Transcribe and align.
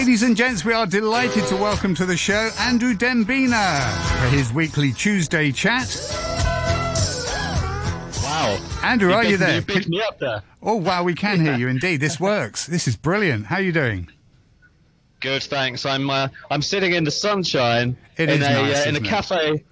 Ladies 0.00 0.22
and 0.22 0.34
gents, 0.34 0.64
we 0.64 0.72
are 0.72 0.86
delighted 0.86 1.46
to 1.48 1.56
welcome 1.56 1.94
to 1.96 2.06
the 2.06 2.16
show 2.16 2.48
Andrew 2.58 2.94
Dembina 2.94 3.82
for 4.18 4.28
his 4.34 4.50
weekly 4.50 4.94
Tuesday 4.94 5.52
chat. 5.52 5.94
Wow. 8.22 8.58
Andrew, 8.82 9.12
are 9.12 9.26
you 9.26 9.36
there? 9.36 9.56
You 9.56 9.62
picked 9.62 9.90
me 9.90 10.00
up 10.00 10.18
there. 10.18 10.42
Oh, 10.62 10.76
wow, 10.76 11.04
we 11.04 11.12
can 11.12 11.38
hear 11.38 11.54
you 11.54 11.68
indeed. 11.68 12.00
This 12.00 12.18
works. 12.18 12.64
This 12.64 12.88
is 12.88 12.96
brilliant. 12.96 13.44
How 13.44 13.56
are 13.56 13.60
you 13.60 13.72
doing? 13.72 14.08
Good, 15.20 15.42
thanks. 15.42 15.84
I'm 15.84 16.08
uh, 16.08 16.28
I'm 16.50 16.62
sitting 16.62 16.94
in 16.94 17.04
the 17.04 17.10
sunshine 17.10 17.94
It 18.16 18.30
in 18.30 18.36
a 18.42 18.48
nice, 18.48 18.86
uh, 18.86 18.88
in 18.88 18.96
a 18.96 19.00
isn't 19.00 19.04
it? 19.04 19.04
cafe. 19.04 19.64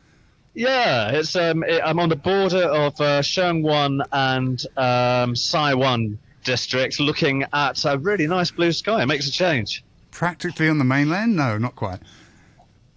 Yeah, 0.52 1.08
it's 1.08 1.34
um 1.36 1.64
it, 1.64 1.80
I'm 1.82 1.98
on 1.98 2.10
the 2.10 2.16
border 2.16 2.64
of 2.64 3.00
uh, 3.00 3.22
Sheung 3.22 3.62
Wan 3.62 4.02
and 4.12 4.62
um, 4.76 5.34
Sai 5.34 5.72
Wan 5.72 6.18
districts, 6.44 7.00
looking 7.00 7.46
at 7.54 7.82
a 7.86 7.96
really 7.96 8.26
nice 8.26 8.50
blue 8.50 8.72
sky. 8.72 9.02
It 9.02 9.06
makes 9.06 9.26
a 9.26 9.32
change. 9.32 9.84
Practically 10.18 10.68
on 10.68 10.78
the 10.78 10.84
mainland? 10.84 11.36
No, 11.36 11.58
not 11.58 11.76
quite. 11.76 12.00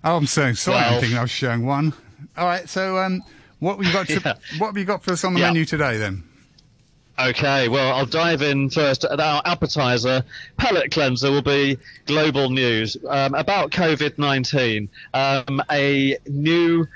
Oh, 0.03 0.17
I'm 0.17 0.25
so 0.25 0.53
sorry. 0.53 0.79
I'm 0.79 0.99
thinking 0.99 1.19
I 1.19 1.21
was 1.21 1.29
showing 1.29 1.63
one. 1.63 1.93
All 2.35 2.47
right, 2.47 2.67
so 2.67 2.97
um, 2.97 3.21
what 3.59 3.77
have 3.77 3.85
you 3.85 3.93
got? 3.93 4.07
To, 4.07 4.13
Yeah. 4.25 4.57
What 4.57 4.69
have 4.69 4.77
you 4.79 4.85
got 4.85 5.03
for 5.03 5.11
us 5.11 5.23
on 5.23 5.35
the 5.35 5.41
Yeah. 5.41 5.49
menu 5.51 5.65
today 5.65 5.97
then? 5.97 6.23
Okay, 7.19 7.67
well, 7.69 7.93
I'll 7.93 8.07
dive 8.07 8.41
in 8.41 8.71
first. 8.71 9.05
Our 9.05 9.43
appetizer, 9.45 10.23
palate 10.57 10.89
cleanser, 10.89 11.29
will 11.29 11.43
be 11.43 11.77
global 12.07 12.49
news 12.49 12.97
um, 13.07 13.35
about 13.35 13.69
COVID 13.69 14.17
19. 14.17 14.89
Um, 15.13 15.61
a 15.69 16.17
new 16.27 16.87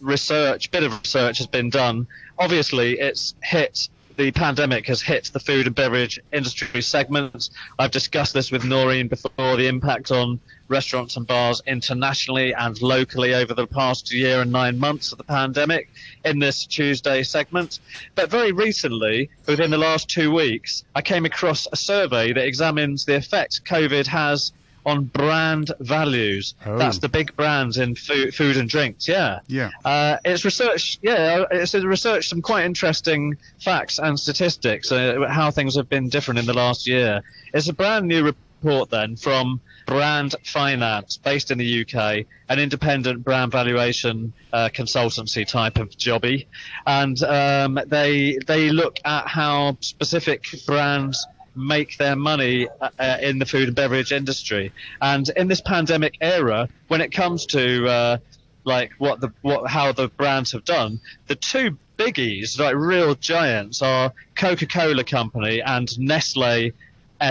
research, 0.00 0.70
bit 0.70 0.82
of 0.84 0.98
research 0.98 1.36
has 1.36 1.46
been 1.46 1.68
done. 1.68 2.06
Obviously, 2.38 2.98
it's 2.98 3.34
hit. 3.42 3.90
The 4.16 4.30
pandemic 4.30 4.86
has 4.86 5.02
hit 5.02 5.30
the 5.32 5.40
food 5.40 5.66
and 5.66 5.74
beverage 5.74 6.20
industry 6.32 6.82
segments. 6.82 7.50
I've 7.80 7.90
discussed 7.90 8.32
this 8.32 8.52
with 8.52 8.64
Noreen 8.64 9.08
before 9.08 9.56
the 9.56 9.66
impact 9.66 10.12
on 10.12 10.38
restaurants 10.68 11.16
and 11.16 11.26
bars 11.26 11.60
internationally 11.66 12.54
and 12.54 12.80
locally 12.80 13.34
over 13.34 13.54
the 13.54 13.66
past 13.66 14.12
year 14.12 14.42
and 14.42 14.52
nine 14.52 14.78
months 14.78 15.10
of 15.10 15.18
the 15.18 15.24
pandemic 15.24 15.88
in 16.24 16.38
this 16.38 16.64
Tuesday 16.64 17.24
segment. 17.24 17.80
But 18.14 18.30
very 18.30 18.52
recently, 18.52 19.30
within 19.46 19.72
the 19.72 19.78
last 19.78 20.08
two 20.08 20.32
weeks, 20.32 20.84
I 20.94 21.02
came 21.02 21.24
across 21.24 21.66
a 21.72 21.76
survey 21.76 22.32
that 22.32 22.46
examines 22.46 23.04
the 23.04 23.16
effect 23.16 23.64
COVID 23.64 24.06
has 24.06 24.52
on 24.86 25.04
brand 25.04 25.72
values. 25.80 26.54
Oh. 26.64 26.78
That's 26.78 26.98
the 26.98 27.08
big 27.08 27.34
brands 27.36 27.78
in 27.78 27.94
food, 27.94 28.34
food 28.34 28.56
and 28.56 28.68
drinks. 28.68 29.08
Yeah. 29.08 29.40
Yeah. 29.46 29.70
Uh, 29.84 30.18
it's 30.24 30.44
research, 30.44 30.98
yeah, 31.02 31.44
it's 31.50 31.74
researched 31.74 32.30
some 32.30 32.42
quite 32.42 32.64
interesting 32.64 33.36
facts 33.60 33.98
and 33.98 34.18
statistics, 34.18 34.92
uh, 34.92 35.26
how 35.28 35.50
things 35.50 35.76
have 35.76 35.88
been 35.88 36.08
different 36.08 36.40
in 36.40 36.46
the 36.46 36.54
last 36.54 36.86
year. 36.86 37.22
It's 37.52 37.68
a 37.68 37.72
brand 37.72 38.06
new 38.06 38.24
report 38.24 38.90
then 38.90 39.16
from 39.16 39.60
Brand 39.86 40.34
Finance, 40.44 41.18
based 41.18 41.50
in 41.50 41.58
the 41.58 41.82
UK, 41.82 42.26
an 42.48 42.58
independent 42.58 43.22
brand 43.22 43.52
valuation 43.52 44.32
uh, 44.52 44.70
consultancy 44.72 45.46
type 45.46 45.76
of 45.78 45.90
jobby, 45.90 46.46
and 46.86 47.22
um, 47.22 47.78
they 47.86 48.38
they 48.46 48.70
look 48.70 48.98
at 49.04 49.26
how 49.26 49.76
specific 49.80 50.46
brands 50.66 51.26
make 51.54 51.96
their 51.98 52.16
money 52.16 52.68
uh, 52.80 52.88
uh, 52.98 53.18
in 53.20 53.38
the 53.38 53.46
food 53.46 53.68
and 53.68 53.76
beverage 53.76 54.12
industry. 54.12 54.72
And 55.00 55.28
in 55.36 55.48
this 55.48 55.60
pandemic 55.60 56.16
era, 56.20 56.68
when 56.88 57.00
it 57.00 57.12
comes 57.12 57.46
to 57.46 57.86
uh, 57.86 58.18
like 58.64 58.92
what 58.98 59.20
the 59.20 59.32
what 59.42 59.70
how 59.70 59.92
the 59.92 60.08
brands 60.08 60.52
have 60.52 60.64
done, 60.64 61.00
the 61.26 61.36
two 61.36 61.76
biggies, 61.96 62.58
like 62.58 62.74
real 62.74 63.14
giants, 63.14 63.82
are 63.82 64.12
Coca-Cola 64.36 65.04
Company 65.04 65.62
and 65.62 65.98
Nestle 65.98 66.72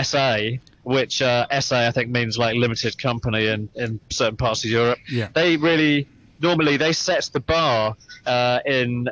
SA. 0.02 0.38
Which 0.82 1.22
uh, 1.22 1.46
SA 1.60 1.86
I 1.86 1.92
think 1.92 2.10
means 2.10 2.36
like 2.36 2.56
limited 2.56 2.98
company 2.98 3.46
in, 3.46 3.70
in 3.74 4.00
certain 4.10 4.36
parts 4.36 4.64
of 4.64 4.70
Europe. 4.70 4.98
Yeah. 5.08 5.28
They 5.32 5.56
really 5.56 6.06
normally 6.40 6.76
they 6.76 6.92
set 6.92 7.30
the 7.32 7.40
bar 7.40 7.96
uh, 8.26 8.60
in 8.66 9.08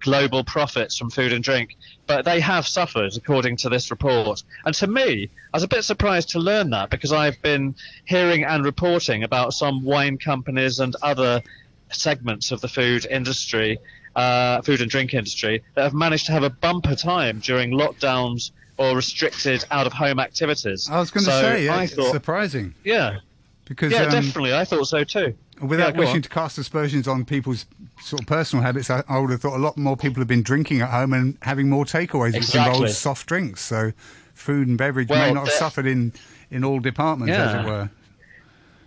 global 0.00 0.44
profits 0.44 0.96
from 0.96 1.10
food 1.10 1.32
and 1.32 1.42
drink, 1.42 1.76
but 2.06 2.24
they 2.24 2.40
have 2.40 2.66
suffered 2.66 3.16
according 3.16 3.56
to 3.58 3.68
this 3.68 3.90
report. 3.90 4.42
And 4.64 4.74
to 4.76 4.86
me, 4.86 5.30
I 5.52 5.56
was 5.56 5.62
a 5.62 5.68
bit 5.68 5.84
surprised 5.84 6.30
to 6.30 6.38
learn 6.38 6.70
that 6.70 6.90
because 6.90 7.12
I've 7.12 7.40
been 7.42 7.74
hearing 8.04 8.44
and 8.44 8.64
reporting 8.64 9.22
about 9.24 9.52
some 9.52 9.84
wine 9.84 10.18
companies 10.18 10.78
and 10.80 10.94
other 11.02 11.42
segments 11.90 12.52
of 12.52 12.60
the 12.60 12.68
food 12.68 13.06
industry, 13.06 13.78
uh, 14.14 14.62
food 14.62 14.80
and 14.80 14.90
drink 14.90 15.14
industry, 15.14 15.62
that 15.74 15.82
have 15.82 15.94
managed 15.94 16.26
to 16.26 16.32
have 16.32 16.42
a 16.42 16.50
bumper 16.50 16.94
time 16.94 17.40
during 17.40 17.70
lockdowns 17.72 18.50
or 18.78 18.94
restricted 18.94 19.64
out 19.70 19.86
of 19.86 19.92
home 19.92 20.18
activities. 20.18 20.88
I 20.90 20.98
was 21.00 21.10
going 21.10 21.24
to 21.24 21.30
So 21.30 21.40
say, 21.40 21.64
yeah, 21.64 21.76
I 21.76 21.84
it's 21.84 21.94
thought, 21.94 22.12
surprising 22.12 22.74
yeah, 22.84 23.20
because 23.64 23.92
yeah, 23.92 24.02
um, 24.02 24.10
definitely, 24.10 24.54
I 24.54 24.64
thought 24.64 24.84
so 24.86 25.02
too. 25.04 25.34
Without 25.60 25.94
Yeah, 25.94 26.00
wishing 26.00 26.16
on. 26.16 26.22
to 26.22 26.28
cast 26.28 26.58
aspersions 26.58 27.06
on 27.08 27.24
people's 27.24 27.66
sort 28.00 28.22
of 28.22 28.26
personal 28.28 28.62
habits, 28.64 28.90
I, 28.90 29.02
I 29.08 29.18
would 29.18 29.30
have 29.30 29.40
thought 29.40 29.56
a 29.56 29.58
lot 29.62 29.76
more 29.76 29.96
people 29.96 30.20
have 30.20 30.28
been 30.28 30.42
drinking 30.42 30.80
at 30.80 30.90
home 30.90 31.12
and 31.12 31.38
having 31.42 31.68
more 31.68 31.84
takeaways, 31.84 32.32
which 32.34 32.36
Exactly. 32.36 32.72
involves 32.74 32.98
soft 32.98 33.26
drinks. 33.26 33.60
So 33.62 33.92
food 34.34 34.68
and 34.68 34.76
beverage 34.78 35.08
may 35.08 35.16
Well, 35.16 35.34
not 35.34 35.44
have 35.46 35.54
suffered 35.54 35.86
in, 35.86 36.12
in 36.50 36.64
all 36.64 36.80
departments, 36.80 37.34
as 37.34 37.54
it 37.54 37.68
were. 37.68 37.90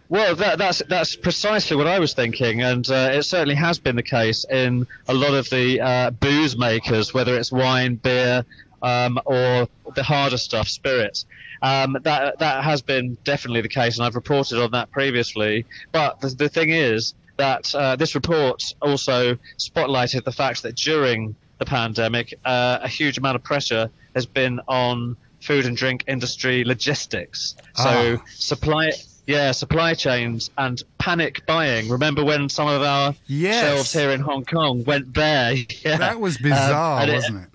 Well, 0.10 0.36
that, 0.38 0.58
that's 0.58 0.82
that's 0.90 1.16
precisely 1.16 1.78
what 1.78 1.86
I 1.86 2.00
was 2.00 2.16
thinking, 2.16 2.64
and 2.64 2.90
uh, 2.90 3.10
it 3.14 3.24
certainly 3.24 3.54
has 3.54 3.78
been 3.78 3.96
the 3.96 4.02
case 4.02 4.44
in 4.50 4.88
a 5.08 5.14
lot 5.14 5.36
of 5.36 5.48
the 5.52 5.80
uh, 5.80 6.10
booze 6.10 6.58
makers, 6.58 7.14
whether 7.14 7.38
it's 7.38 7.52
wine, 7.52 7.94
beer, 7.96 8.44
um, 8.82 9.20
or 9.26 9.68
the 9.96 10.02
harder 10.02 10.38
stuff, 10.38 10.68
spirits. 10.68 11.26
Um, 11.62 11.98
that 12.04 12.40
that 12.40 12.64
has 12.64 12.82
been 12.82 13.18
definitely 13.24 13.62
the 13.62 13.70
case, 13.70 13.98
and 13.98 14.06
I've 14.06 14.16
reported 14.16 14.62
on 14.62 14.72
that 14.72 14.92
previously. 14.92 15.66
But 15.92 16.22
the, 16.22 16.30
the 16.30 16.50
thing 16.50 16.70
is 16.70 17.14
that 17.38 17.74
uh, 17.76 17.96
this 17.96 18.16
report 18.16 18.64
also 18.82 19.38
spotlighted 19.58 20.24
the 20.24 20.32
fact 20.32 20.64
that 20.64 20.76
during 20.76 21.36
the 21.58 21.66
pandemic, 21.66 22.34
uh, 22.46 22.80
a 22.82 22.88
huge 22.88 23.18
amount 23.18 23.36
of 23.36 23.44
pressure 23.44 23.90
has 24.16 24.26
been 24.26 24.62
on 24.68 25.18
food 25.42 25.66
and 25.66 25.76
drink 25.76 26.04
industry 26.08 26.64
logistics. 26.64 27.56
So 27.76 28.18
Ah. 28.20 28.24
supply. 28.36 28.92
Yeah, 29.28 29.52
supply 29.52 29.94
chains 29.94 30.50
and 30.58 30.82
panic 30.98 31.46
buying. 31.46 31.88
Remember 31.88 32.26
when 32.26 32.50
some 32.50 32.68
of 32.68 32.82
our 32.82 33.14
Yes. 33.28 33.64
shelves 33.64 33.94
here 33.94 34.10
in 34.10 34.22
Hong 34.22 34.44
Kong 34.44 34.84
went 34.86 35.14
bare? 35.14 35.54
Yeah. 35.86 35.98
That 35.98 36.20
was 36.20 36.40
bizarre, 36.40 37.04
Um, 37.04 37.10
it- 37.10 37.14
wasn't 37.14 37.44
it? 37.44 37.49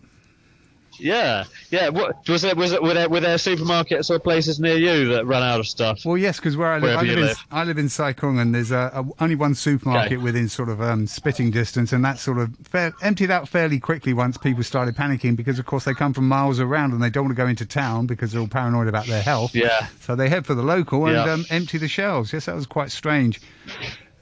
Yeah, 0.98 1.44
yeah. 1.70 1.88
What 1.88 2.28
was 2.28 2.44
it? 2.44 2.56
Was 2.56 2.72
it? 2.72 2.82
Were 2.82 2.94
there, 2.94 3.08
were 3.08 3.20
there 3.20 3.36
supermarkets 3.36 4.10
or 4.10 4.18
places 4.18 4.60
near 4.60 4.76
you 4.76 5.08
that 5.14 5.26
ran 5.26 5.42
out 5.42 5.60
of 5.60 5.66
stuff? 5.66 6.04
Well, 6.04 6.16
yes, 6.16 6.36
because 6.38 6.56
where 6.56 6.72
I 6.72 6.78
live, 6.78 6.98
I 6.98 7.02
live, 7.02 7.18
in, 7.18 7.24
live. 7.24 7.44
I 7.50 7.64
live 7.64 7.78
in 7.78 7.88
Sai 7.88 8.12
Kung, 8.12 8.38
and 8.38 8.54
there's 8.54 8.70
a, 8.70 8.90
a, 8.94 9.22
only 9.22 9.34
one 9.34 9.54
supermarket 9.54 10.12
Okay. 10.12 10.16
within 10.22 10.48
sort 10.48 10.68
of 10.68 10.80
um, 10.80 11.06
spitting 11.06 11.50
distance, 11.50 11.92
and 11.92 12.04
that 12.04 12.18
sort 12.18 12.38
of 12.38 12.54
fair, 12.64 12.92
emptied 13.02 13.30
out 13.30 13.48
fairly 13.48 13.78
quickly 13.80 14.12
once 14.12 14.36
people 14.38 14.62
started 14.62 14.94
panicking 14.96 15.36
because, 15.36 15.58
of 15.58 15.66
course, 15.66 15.84
they 15.84 15.94
come 15.94 16.12
from 16.14 16.28
miles 16.28 16.60
around 16.60 16.92
and 16.92 17.02
they 17.02 17.10
don't 17.10 17.24
want 17.24 17.36
to 17.36 17.42
go 17.42 17.48
into 17.48 17.66
town 17.66 18.06
because 18.06 18.32
they're 18.32 18.40
all 18.40 18.48
paranoid 18.48 18.86
about 18.88 19.06
their 19.06 19.22
health. 19.22 19.54
Yeah. 19.54 19.86
So 20.00 20.14
they 20.16 20.28
head 20.28 20.46
for 20.46 20.54
the 20.54 20.62
local 20.62 21.06
and 21.06 21.14
Yeah. 21.16 21.32
um, 21.32 21.44
empty 21.50 21.78
the 21.78 21.88
shelves. 21.88 22.32
Yes, 22.32 22.46
that 22.46 22.54
was 22.54 22.66
quite 22.66 22.90
strange. 22.92 23.40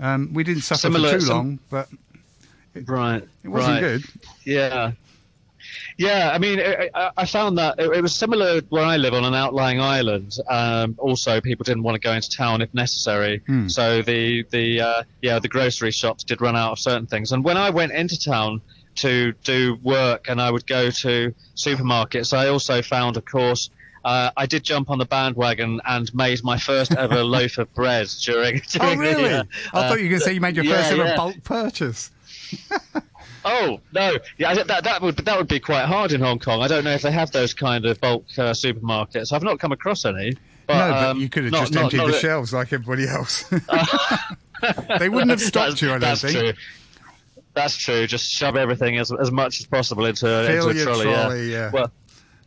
Um, 0.00 0.30
we 0.32 0.42
didn't 0.42 0.62
suffer 0.62 0.80
Similar- 0.80 1.08
for 1.10 1.14
too 1.14 1.20
some- 1.26 1.36
long, 1.36 1.58
but 1.70 1.88
Right. 2.86 3.22
it 3.44 3.48
wasn't 3.48 3.74
right. 3.74 3.80
good. 3.80 4.04
Yeah. 4.44 4.92
Yeah, 5.98 6.30
I 6.32 6.38
mean, 6.38 6.60
I, 6.60 7.10
I- 7.16 7.26
found 7.26 7.56
that 7.58 7.78
it, 7.78 7.90
it 7.90 8.02
was 8.02 8.14
similar 8.14 8.60
where 8.68 8.84
I 8.84 8.96
live 8.96 9.14
on 9.14 9.24
an 9.24 9.34
outlying 9.34 9.80
island. 9.80 10.36
Um, 10.48 10.94
also, 10.98 11.40
people 11.40 11.64
didn't 11.64 11.82
want 11.82 11.94
to 11.94 12.00
go 12.00 12.12
into 12.12 12.30
town 12.30 12.60
if 12.62 12.72
necessary, 12.74 13.38
Hmm. 13.46 13.68
so 13.68 14.02
the 14.02 14.44
the 14.50 14.80
uh, 14.80 15.02
yeah 15.22 15.38
the 15.38 15.48
grocery 15.48 15.90
shops 15.90 16.24
did 16.24 16.40
run 16.40 16.56
out 16.56 16.72
of 16.72 16.78
certain 16.78 17.06
things. 17.06 17.32
And 17.32 17.42
when 17.44 17.56
I 17.56 17.70
went 17.70 17.92
into 17.92 18.18
town 18.18 18.60
to 18.96 19.32
do 19.44 19.78
work, 19.82 20.26
and 20.28 20.40
I 20.40 20.50
would 20.50 20.66
go 20.66 20.90
to 20.90 21.34
supermarkets, 21.56 22.36
I 22.36 22.48
also 22.48 22.82
found, 22.82 23.16
of 23.16 23.24
course. 23.24 23.70
Uh, 24.04 24.32
I 24.36 24.46
did 24.46 24.64
jump 24.64 24.90
on 24.90 24.98
the 24.98 25.04
bandwagon 25.04 25.80
and 25.86 26.12
made 26.12 26.42
my 26.42 26.58
first 26.58 26.92
ever 26.92 27.22
loaf 27.36 27.58
of 27.58 27.72
bread 27.72 28.08
during. 28.24 28.60
Oh, 28.80 28.96
really? 28.96 29.28
The, 29.28 29.38
uh, 29.38 29.44
I 29.72 29.88
thought 29.88 29.98
you 29.98 30.06
were 30.06 30.08
going 30.08 30.18
to 30.18 30.24
say 30.26 30.32
you 30.32 30.40
made 30.40 30.56
your 30.56 30.64
yeah, 30.64 30.76
first 30.78 30.90
ever 30.90 31.04
yeah. 31.04 31.16
bulk 31.16 31.36
purchase. 31.44 32.10
Oh 33.44 33.80
no, 33.92 34.18
yeah, 34.38 34.54
that 34.54 34.84
that 34.84 35.02
would 35.02 35.16
that 35.16 35.36
would 35.38 35.48
be 35.48 35.60
quite 35.60 35.86
hard 35.86 36.12
in 36.12 36.20
Hong 36.20 36.38
Kong. 36.38 36.62
I 36.62 36.68
don't 36.68 36.84
know 36.84 36.92
if 36.92 37.02
they 37.02 37.10
have 37.10 37.30
those 37.32 37.54
kind 37.54 37.84
of 37.86 38.00
bulk 38.00 38.24
uh, 38.38 38.52
supermarkets. 38.52 39.32
I've 39.32 39.42
not 39.42 39.58
come 39.58 39.72
across 39.72 40.04
any. 40.04 40.36
But, 40.66 40.74
no, 40.74 40.92
but 40.92 41.04
um, 41.10 41.20
you 41.20 41.28
could 41.28 41.44
have 41.44 41.52
not- 41.52 41.60
just 41.60 41.74
not- 41.74 41.84
emptied 41.84 41.96
not 41.98 42.06
the 42.08 42.18
shelves 42.18 42.52
like 42.52 42.72
everybody 42.72 43.08
else. 43.08 43.42
they 44.98 45.08
wouldn't 45.08 45.30
have 45.30 45.40
stopped 45.40 45.82
you, 45.82 45.92
I 45.92 45.98
don't 45.98 46.16
think. 46.16 46.38
True. 46.38 46.52
That's 47.54 47.76
true. 47.76 48.06
Just 48.06 48.30
shove 48.30 48.56
everything 48.56 48.98
as 48.98 49.12
as 49.12 49.30
much 49.30 49.60
as 49.60 49.66
possible 49.66 50.06
into, 50.06 50.26
Fill 50.26 50.68
into 50.70 50.80
a 50.80 50.84
trolley. 50.84 51.04
trolley, 51.04 51.50
yeah. 51.50 51.56
yeah. 51.56 51.70
Well, 51.72 51.92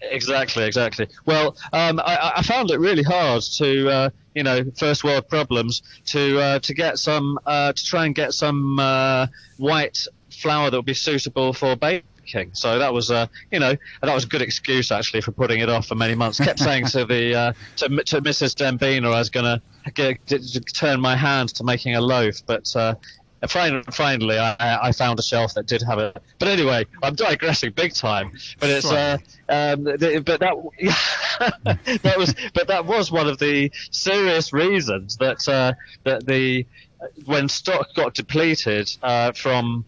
exactly, 0.01 0.63
exactly. 0.63 1.07
Well, 1.25 1.57
um, 1.73 1.99
I, 1.99 2.33
I 2.37 2.41
found 2.41 2.71
it 2.71 2.79
really 2.79 3.03
hard 3.03 3.43
to, 3.57 3.89
uh, 3.89 4.09
you 4.33 4.43
know, 4.43 4.63
first 4.77 5.03
world 5.03 5.27
problems 5.29 5.83
to 6.07 6.39
uh, 6.39 6.59
to 6.59 6.73
get 6.73 6.97
some 6.97 7.37
uh, 7.45 7.73
to 7.73 7.85
try 7.85 8.05
and 8.05 8.15
get 8.15 8.33
some 8.33 8.79
uh, 8.79 9.27
white 9.57 10.07
flour 10.35 10.69
that 10.69 10.77
would 10.77 10.85
be 10.85 10.93
suitable 10.93 11.53
for 11.53 11.75
baking 11.75 12.53
So 12.53 12.79
that 12.79 12.93
was, 12.93 13.11
uh, 13.11 13.27
you 13.51 13.59
know, 13.59 13.75
that 14.01 14.13
was 14.13 14.23
a 14.23 14.27
good 14.27 14.41
excuse 14.41 14.91
actually 14.91 15.21
for 15.21 15.31
putting 15.31 15.59
it 15.59 15.69
off 15.69 15.87
for 15.87 15.95
many 15.95 16.15
months. 16.15 16.39
Kept 16.39 16.59
saying 16.59 16.85
to 16.87 17.05
the 17.05 17.35
uh, 17.35 17.53
to, 17.77 17.87
to 17.87 18.21
Mrs. 18.21 18.55
Dembina 18.55 19.07
I 19.07 19.19
was 19.19 19.29
going 19.29 19.59
to 20.25 20.59
turn 20.73 20.99
my 20.99 21.15
hand 21.15 21.49
to 21.55 21.63
making 21.63 21.95
a 21.95 22.01
loaf, 22.01 22.37
but 22.45 22.75
uh, 22.75 22.95
finally, 23.47 24.37
I, 24.37 24.87
I, 24.87 24.91
found 24.91 25.19
a 25.19 25.21
shelf 25.21 25.53
that 25.55 25.67
did 25.67 25.81
have 25.83 25.99
it. 25.99 26.17
But 26.39 26.47
anyway, 26.47 26.85
I'm 27.03 27.15
digressing 27.15 27.71
big 27.71 27.93
time. 27.93 28.31
But 28.59 28.69
it's 28.69 28.91
uh, 28.91 29.17
um, 29.49 29.83
but 29.83 29.99
that 29.99 30.55
that 32.03 32.17
was 32.17 32.35
but 32.53 32.67
that 32.67 32.85
was 32.85 33.11
one 33.11 33.27
of 33.27 33.39
the 33.39 33.71
serious 33.91 34.53
reasons 34.53 35.17
that 35.17 35.47
uh, 35.47 35.73
that 36.03 36.25
the 36.25 36.65
when 37.25 37.49
stock 37.49 37.93
got 37.95 38.13
depleted 38.13 38.89
uh, 39.03 39.31
from 39.33 39.85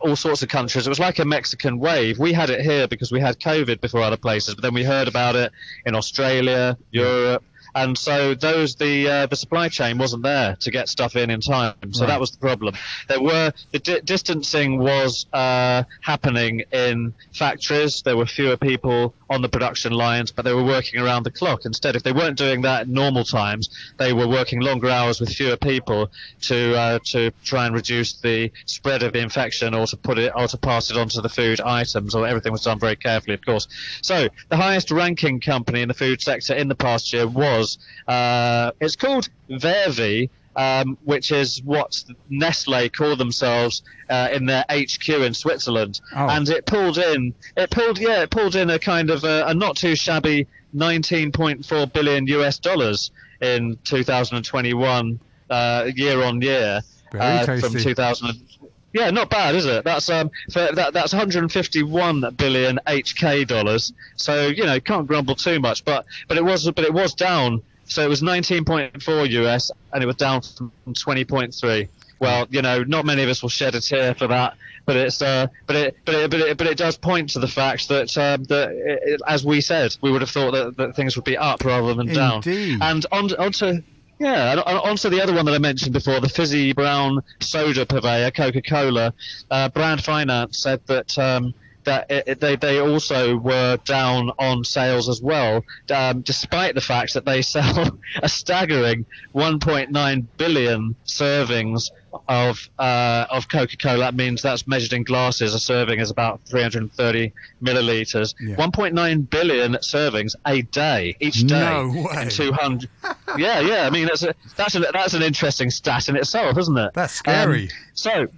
all 0.00 0.16
sorts 0.16 0.42
of 0.42 0.48
countries. 0.48 0.86
It 0.86 0.90
was 0.90 1.00
like 1.00 1.18
a 1.18 1.24
Mexican 1.24 1.78
wave. 1.78 2.18
We 2.18 2.32
had 2.32 2.50
it 2.50 2.60
here 2.60 2.88
because 2.88 3.12
we 3.12 3.20
had 3.20 3.38
COVID 3.38 3.80
before 3.80 4.02
other 4.02 4.16
places, 4.16 4.54
but 4.54 4.62
then 4.62 4.74
we 4.74 4.84
heard 4.84 5.08
about 5.08 5.36
it 5.36 5.52
in 5.84 5.94
Australia, 5.94 6.76
Europe, 6.90 7.44
and 7.74 7.96
so 7.96 8.34
those 8.34 8.74
the 8.76 9.08
uh, 9.08 9.26
the 9.26 9.36
supply 9.36 9.68
chain 9.68 9.98
wasn't 9.98 10.22
there 10.22 10.56
to 10.60 10.70
get 10.70 10.88
stuff 10.88 11.16
in 11.16 11.30
in 11.30 11.40
time. 11.40 11.74
So 11.92 12.00
right. 12.00 12.08
that 12.08 12.20
was 12.20 12.32
the 12.32 12.38
problem. 12.38 12.74
There 13.08 13.22
were 13.22 13.52
the 13.70 13.78
di- 13.78 14.00
distancing 14.00 14.78
was 14.78 15.26
uh, 15.32 15.84
happening 16.00 16.64
in 16.72 17.14
factories. 17.32 18.02
There 18.02 18.16
were 18.16 18.26
fewer 18.26 18.56
people 18.56 19.14
on 19.30 19.42
the 19.42 19.48
production 19.48 19.92
lines, 19.92 20.32
but 20.32 20.44
they 20.44 20.52
were 20.52 20.64
working 20.64 21.00
around 21.00 21.22
the 21.22 21.30
clock 21.30 21.64
instead. 21.64 21.96
If 21.96 22.02
they 22.02 22.12
weren't 22.12 22.36
doing 22.36 22.62
that 22.62 22.82
at 22.82 22.88
normal 22.88 23.24
times, 23.24 23.70
they 23.96 24.12
were 24.12 24.26
working 24.26 24.60
longer 24.60 24.90
hours 24.90 25.20
with 25.20 25.32
fewer 25.32 25.56
people 25.56 26.10
to 26.42 26.76
uh, 26.76 26.98
to 27.06 27.30
try 27.44 27.66
and 27.66 27.74
reduce 27.74 28.14
the 28.14 28.50
spread 28.66 29.02
of 29.02 29.12
the 29.12 29.20
infection, 29.20 29.74
or 29.74 29.86
to 29.86 29.96
put 29.96 30.18
it 30.18 30.32
or 30.34 30.48
to 30.48 30.58
pass 30.58 30.90
it 30.90 30.96
onto 30.96 31.20
the 31.20 31.28
food 31.28 31.60
items. 31.60 32.14
Or 32.14 32.26
everything 32.26 32.52
was 32.52 32.62
done 32.62 32.78
very 32.78 32.96
carefully, 32.96 33.34
of 33.34 33.44
course. 33.44 33.68
So 34.02 34.28
the 34.48 34.56
highest 34.56 34.90
ranking 34.90 35.40
company 35.40 35.82
in 35.82 35.88
the 35.88 35.94
food 35.94 36.20
sector 36.20 36.54
in 36.54 36.68
the 36.68 36.74
past 36.74 37.12
year 37.12 37.26
was 37.26 37.60
was 37.60 37.78
uh, 38.08 38.72
it's 38.80 38.96
called 38.96 39.28
Vervi, 39.48 40.30
um, 40.56 40.98
which 41.04 41.32
is 41.32 41.62
what 41.62 42.02
Nestle 42.28 42.88
call 42.88 43.16
themselves 43.16 43.82
uh, 44.08 44.28
in 44.32 44.46
their 44.46 44.64
HQ 44.70 45.08
in 45.08 45.34
Switzerland, 45.34 46.00
oh. 46.14 46.28
and 46.28 46.48
it 46.48 46.66
pulled 46.66 46.98
in 46.98 47.34
it 47.56 47.70
pulled 47.70 47.98
yeah 47.98 48.22
it 48.22 48.30
pulled 48.30 48.56
in 48.56 48.70
a 48.70 48.78
kind 48.78 49.10
of 49.10 49.24
a, 49.24 49.46
a 49.46 49.54
not 49.54 49.76
too 49.76 49.94
shabby 49.94 50.46
19.4 50.74 51.92
billion 51.92 52.26
US 52.26 52.58
dollars 52.58 53.10
in 53.40 53.78
2021 53.84 55.20
uh, 55.48 55.90
year 55.94 56.22
on 56.22 56.40
year 56.40 56.80
uh, 57.18 57.58
from 57.58 57.74
2000. 57.74 58.46
Yeah, 58.92 59.10
not 59.10 59.30
bad, 59.30 59.54
is 59.54 59.66
it? 59.66 59.84
That's 59.84 60.10
um, 60.10 60.32
that, 60.54 60.92
that's 60.92 61.12
151 61.12 62.34
billion 62.36 62.80
HK 62.86 63.46
dollars. 63.46 63.92
So 64.16 64.48
you 64.48 64.64
know, 64.64 64.80
can't 64.80 65.06
grumble 65.06 65.36
too 65.36 65.60
much. 65.60 65.84
But 65.84 66.06
but 66.26 66.36
it 66.36 66.44
was 66.44 66.68
but 66.70 66.84
it 66.84 66.92
was 66.92 67.14
down. 67.14 67.62
So 67.90 68.02
it 68.04 68.08
was 68.08 68.22
19.4 68.22 69.30
US, 69.30 69.72
and 69.92 70.02
it 70.02 70.06
was 70.06 70.16
down 70.16 70.42
from 70.42 70.72
20.3. 70.86 71.88
Well, 72.20 72.46
you 72.50 72.62
know, 72.62 72.84
not 72.84 73.04
many 73.04 73.22
of 73.22 73.28
us 73.28 73.42
will 73.42 73.48
shed 73.48 73.74
a 73.74 73.80
tear 73.80 74.14
for 74.14 74.28
that, 74.28 74.56
but 74.86 74.96
it's 74.96 75.20
uh, 75.22 75.48
but 75.66 75.74
it 75.74 75.96
but 76.04 76.14
it, 76.14 76.30
but 76.30 76.40
it, 76.40 76.58
but 76.58 76.66
it 76.66 76.76
does 76.76 76.96
point 76.98 77.30
to 77.30 77.38
the 77.38 77.48
fact 77.48 77.88
that 77.88 78.16
um, 78.16 78.44
that 78.44 78.70
it, 78.70 79.20
as 79.26 79.44
we 79.44 79.60
said, 79.60 79.96
we 80.02 80.12
would 80.12 80.20
have 80.20 80.30
thought 80.30 80.52
that, 80.52 80.76
that 80.76 80.94
things 80.94 81.16
would 81.16 81.24
be 81.24 81.36
up 81.36 81.64
rather 81.64 81.94
than 81.94 82.08
down. 82.08 82.36
Indeed. 82.36 82.78
And 82.82 83.06
on 83.10 83.34
onto 83.36 83.82
yeah, 84.18 84.52
and 84.52 84.60
on 84.60 84.96
to 84.98 85.08
the 85.08 85.22
other 85.22 85.34
one 85.34 85.46
that 85.46 85.54
I 85.54 85.58
mentioned 85.58 85.94
before, 85.94 86.20
the 86.20 86.28
fizzy 86.28 86.74
brown 86.74 87.22
soda 87.40 87.86
purveyor, 87.86 88.30
Coca-Cola. 88.30 89.14
Uh, 89.50 89.68
Brand 89.70 90.04
Finance 90.04 90.58
said 90.58 90.86
that 90.86 91.18
um, 91.18 91.54
that 91.84 92.10
it, 92.10 92.40
they 92.40 92.56
they 92.56 92.80
also 92.80 93.36
were 93.36 93.78
down 93.84 94.30
on 94.38 94.64
sales 94.64 95.08
as 95.08 95.20
well, 95.20 95.64
um, 95.94 96.22
despite 96.22 96.74
the 96.74 96.80
fact 96.80 97.14
that 97.14 97.24
they 97.24 97.42
sell 97.50 97.98
a 98.22 98.28
staggering 98.28 99.06
1.9 99.34 100.26
billion 100.36 100.96
servings 101.06 101.90
of 102.28 102.68
uh, 102.78 103.26
of 103.30 103.48
Coca-Cola. 103.48 103.98
That 103.98 104.14
means 104.14 104.42
that's 104.42 104.66
measured 104.66 104.92
in 104.92 105.04
glasses. 105.04 105.54
A 105.54 105.58
serving 105.58 106.00
is 106.00 106.10
about 106.10 106.40
330 106.46 107.32
milliliters. 107.62 108.34
Yeah. 108.40 108.56
1.9 108.56 109.30
billion 109.30 109.74
servings 109.74 110.34
a 110.46 110.62
day, 110.62 111.16
each 111.20 111.46
day. 111.46 111.60
No 111.60 112.08
way. 112.14 112.28
200. 112.28 112.90
yeah, 113.38 113.60
yeah. 113.60 113.86
I 113.86 113.90
mean, 113.90 114.06
that's 114.06 114.22
a, 114.22 114.34
that's 114.56 114.74
a, 114.74 114.80
that's 114.80 115.14
an 115.14 115.22
interesting 115.22 115.70
stat 115.70 116.08
in 116.08 116.16
itself, 116.16 116.58
isn't 116.58 116.76
it? 116.76 116.92
That's 116.94 117.14
scary. 117.14 117.64
Um, 117.64 117.68
so. 117.94 118.28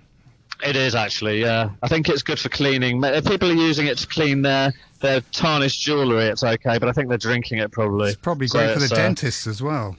It 0.63 0.77
is 0.77 0.95
actually, 0.95 1.41
yeah. 1.41 1.71
I 1.83 1.89
think 1.89 2.09
it's 2.09 2.23
good 2.23 2.39
for 2.39 2.49
cleaning. 2.49 3.03
If 3.03 3.25
people 3.27 3.51
are 3.51 3.55
using 3.55 3.87
it 3.87 3.99
to 3.99 4.07
clean 4.07 4.43
their, 4.43 4.73
their 5.01 5.21
tarnished 5.33 5.81
jewellery, 5.81 6.27
it's 6.27 6.45
okay. 6.45 6.79
But 6.79 6.89
I 6.89 6.93
think 6.93 7.09
they're 7.09 7.19
drinking 7.19 7.59
it 7.59 7.73
probably. 7.73 8.11
It's 8.11 8.17
probably 8.17 8.47
great 8.47 8.69
so 8.69 8.75
for 8.75 8.81
the 8.81 8.95
uh, 8.95 8.97
dentists 8.97 9.47
as 9.47 9.61
well. 9.63 9.97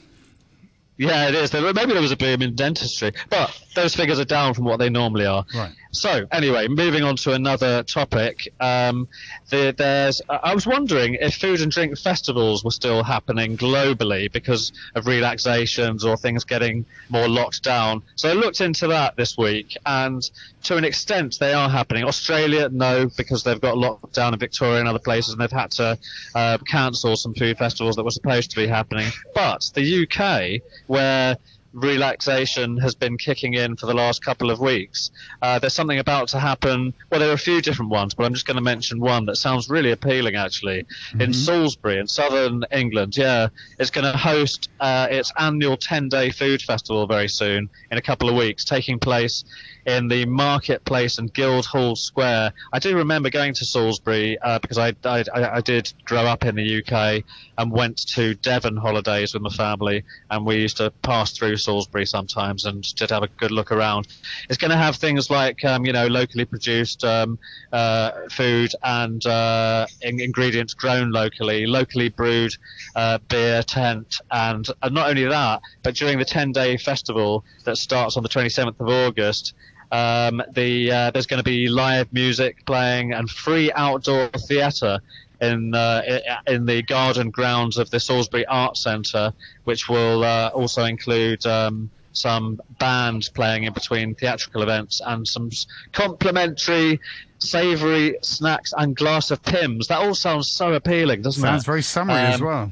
Yeah, 0.97 1.27
it 1.27 1.35
is. 1.35 1.51
Maybe 1.53 1.93
there 1.93 2.01
was 2.01 2.11
a 2.11 2.17
boom 2.17 2.41
in 2.41 2.55
dentistry, 2.55 3.13
but 3.29 3.59
those 3.75 3.95
figures 3.95 4.19
are 4.19 4.25
down 4.25 4.53
from 4.53 4.65
what 4.65 4.77
they 4.77 4.89
normally 4.89 5.25
are. 5.25 5.45
Right. 5.55 5.71
So, 5.91 6.25
anyway, 6.31 6.67
moving 6.67 7.03
on 7.03 7.15
to 7.17 7.33
another 7.33 7.83
topic. 7.83 8.51
Um, 8.59 9.07
the, 9.49 9.73
there's, 9.77 10.21
I 10.27 10.55
was 10.55 10.65
wondering 10.65 11.15
if 11.19 11.35
food 11.35 11.61
and 11.61 11.71
drink 11.71 11.97
festivals 11.99 12.63
were 12.63 12.71
still 12.71 13.03
happening 13.03 13.57
globally 13.57 14.31
because 14.31 14.71
of 14.95 15.05
relaxations 15.05 16.03
or 16.03 16.17
things 16.17 16.45
getting 16.45 16.85
more 17.09 17.27
locked 17.27 17.63
down. 17.63 18.01
So 18.15 18.29
I 18.29 18.33
looked 18.33 18.59
into 18.59 18.87
that 18.87 19.15
this 19.17 19.37
week, 19.37 19.77
and 19.85 20.21
to 20.63 20.77
an 20.77 20.83
extent, 20.83 21.37
they 21.39 21.53
are 21.53 21.69
happening. 21.69 22.05
Australia, 22.05 22.69
no, 22.71 23.09
because 23.15 23.43
they've 23.43 23.61
got 23.61 23.77
locked 23.77 24.13
down 24.13 24.33
in 24.33 24.39
Victoria 24.39 24.79
and 24.79 24.87
other 24.87 24.99
places, 24.99 25.33
and 25.33 25.41
they've 25.41 25.51
had 25.51 25.71
to 25.71 25.97
uh, 26.33 26.57
cancel 26.67 27.15
some 27.15 27.35
food 27.35 27.57
festivals 27.57 27.95
that 27.97 28.03
were 28.03 28.11
supposed 28.11 28.49
to 28.51 28.55
be 28.55 28.65
happening. 28.67 29.11
But 29.35 29.69
the 29.75 30.07
UK, 30.07 30.61
where 30.87 31.37
relaxation 31.73 32.77
has 32.77 32.93
been 32.93 33.17
kicking 33.17 33.55
in 33.55 33.75
for 33.75 33.87
the 33.87 33.93
last 33.93 34.23
couple 34.23 34.51
of 34.51 34.59
weeks. 34.59 35.11
Uh, 35.41 35.59
there's 35.59 35.73
something 35.73 35.99
about 35.99 36.27
to 36.29 36.39
happen. 36.39 36.93
Well, 37.09 37.19
there 37.19 37.29
are 37.29 37.33
a 37.33 37.37
few 37.37 37.61
different 37.61 37.91
ones, 37.91 38.13
but 38.13 38.25
I'm 38.25 38.33
just 38.33 38.45
going 38.45 38.57
to 38.57 38.63
mention 38.63 38.99
one 38.99 39.25
that 39.25 39.37
sounds 39.37 39.69
really 39.69 39.91
appealing 39.91 40.35
actually. 40.35 40.83
Mm-hmm. 40.83 41.21
In 41.21 41.33
Salisbury, 41.33 41.97
in 41.97 42.07
southern 42.07 42.63
England, 42.71 43.17
yeah, 43.17 43.47
it's 43.79 43.89
going 43.89 44.09
to 44.09 44.17
host 44.17 44.69
uh, 44.79 45.07
its 45.09 45.31
annual 45.37 45.75
10 45.75 46.09
day 46.09 46.29
food 46.29 46.61
festival 46.61 47.07
very 47.07 47.27
soon 47.27 47.69
in 47.91 47.97
a 47.97 48.01
couple 48.01 48.29
of 48.29 48.35
weeks, 48.35 48.63
taking 48.63 48.99
place 48.99 49.43
in 49.85 50.07
the 50.07 50.25
marketplace 50.25 51.17
and 51.17 51.33
Guildhall 51.33 51.95
Square. 51.95 52.53
I 52.71 52.79
do 52.79 52.95
remember 52.95 53.29
going 53.29 53.53
to 53.55 53.65
Salisbury 53.65 54.37
uh, 54.39 54.59
because 54.59 54.77
I, 54.77 54.93
I, 55.03 55.23
I, 55.33 55.61
did 55.61 55.91
grow 56.05 56.23
up 56.25 56.45
in 56.45 56.55
the 56.55 56.83
UK 56.83 57.23
and 57.57 57.71
went 57.71 57.97
to 58.09 58.35
Devon 58.35 58.77
holidays 58.77 59.33
with 59.33 59.43
my 59.43 59.49
family, 59.49 60.03
and 60.29 60.45
we 60.45 60.55
used 60.57 60.77
to 60.77 60.91
pass 61.01 61.31
through 61.31 61.57
Salisbury 61.57 62.05
sometimes 62.05 62.65
and 62.65 62.83
just 62.83 63.11
have 63.11 63.23
a 63.23 63.27
good 63.27 63.51
look 63.51 63.71
around. 63.71 64.07
It's 64.49 64.57
going 64.57 64.71
to 64.71 64.77
have 64.77 64.95
things 64.95 65.29
like 65.29 65.63
um, 65.65 65.85
you 65.85 65.93
know 65.93 66.07
locally 66.07 66.45
produced 66.45 67.03
um, 67.03 67.37
uh, 67.71 68.11
food 68.29 68.71
and 68.83 69.25
uh, 69.25 69.85
in- 70.01 70.19
ingredients 70.19 70.73
grown 70.73 71.11
locally, 71.11 71.65
locally 71.65 72.09
brewed 72.09 72.53
uh, 72.95 73.17
beer 73.29 73.63
tent, 73.63 74.15
and 74.31 74.67
not 74.91 75.09
only 75.09 75.25
that, 75.25 75.61
but 75.83 75.95
during 75.95 76.17
the 76.19 76.25
10-day 76.25 76.77
festival 76.77 77.43
that 77.65 77.77
starts 77.77 78.17
on 78.17 78.23
the 78.23 78.29
27th 78.29 78.79
of 78.79 78.87
August. 78.87 79.53
Um, 79.93 80.41
the 80.51 80.91
uh, 80.91 81.11
there's 81.11 81.27
going 81.27 81.37
to 81.37 81.43
be 81.43 81.69
live 81.69 82.11
music 82.11 82.65
playing 82.65 83.13
and 83.13 83.29
free 83.29 83.71
outdoor 83.71 84.27
theatre 84.29 84.99
in 85.39 85.75
uh, 85.75 86.01
in 86.47 86.65
the 86.65 86.81
garden 86.81 87.29
grounds 87.29 87.77
of 87.77 87.91
the 87.91 87.99
Salisbury 87.99 88.43
Art 88.47 88.75
Centre, 88.75 89.33
which 89.65 89.87
will 89.87 90.23
uh, 90.23 90.49
also 90.51 90.85
include 90.85 91.45
um, 91.45 91.91
some 92.11 92.59
bands 92.79 93.29
playing 93.29 93.65
in 93.65 93.73
between 93.73 94.15
theatrical 94.15 94.63
events 94.63 94.99
and 95.05 95.27
some 95.27 95.51
complimentary 95.91 96.99
savoury 97.37 98.17
snacks 98.23 98.73
and 98.75 98.95
glass 98.95 99.29
of 99.29 99.43
Pimm's. 99.43 99.89
That 99.89 99.99
all 99.99 100.15
sounds 100.15 100.49
so 100.49 100.73
appealing, 100.73 101.21
doesn't 101.21 101.39
sounds 101.39 101.43
it? 101.43 101.53
Sounds 101.53 101.65
very 101.65 101.81
summery 101.83 102.15
um, 102.17 102.33
as 102.33 102.41
well. 102.41 102.71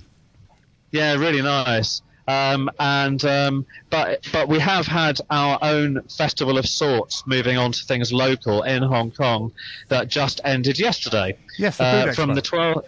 Yeah, 0.89 1.13
really 1.17 1.43
nice. 1.43 2.01
Um, 2.27 2.69
and 2.79 3.23
um, 3.25 3.65
but 3.89 4.27
but 4.31 4.47
we 4.47 4.59
have 4.59 4.87
had 4.87 5.19
our 5.29 5.57
own 5.61 6.01
festival 6.03 6.57
of 6.57 6.67
sorts 6.67 7.25
moving 7.25 7.57
on 7.57 7.71
to 7.71 7.83
things 7.85 8.13
local 8.13 8.63
in 8.63 8.83
Hong 8.83 9.11
Kong 9.11 9.51
that 9.89 10.07
just 10.07 10.41
ended 10.43 10.79
yesterday. 10.79 11.37
Yes, 11.57 11.77
the 11.77 11.83
uh, 11.83 12.13
from 12.13 12.33
the 12.33 12.41
12th. 12.41 12.85